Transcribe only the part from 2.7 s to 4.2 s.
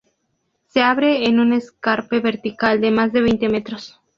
de más de veinte metros.